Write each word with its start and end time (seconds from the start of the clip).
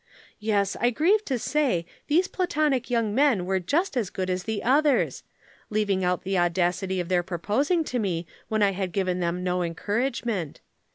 Yes, 0.39 0.75
I 0.79 0.89
grieve 0.89 1.23
to 1.25 1.37
say 1.37 1.85
these 2.07 2.27
Platonic 2.27 2.89
young 2.89 3.13
men 3.13 3.45
were 3.45 3.59
just 3.59 3.95
as 3.95 4.09
good 4.09 4.31
as 4.31 4.45
the 4.45 4.63
others; 4.63 5.21
leaving 5.69 6.03
out 6.03 6.23
the 6.23 6.39
audacity 6.39 6.99
of 6.99 7.07
their 7.07 7.21
proposing 7.21 7.83
to 7.83 7.99
me 7.99 8.25
when 8.47 8.63
I 8.63 8.71
had 8.71 8.93
given 8.93 9.19
them 9.19 9.43
no 9.43 9.61
encouragement. 9.61 10.59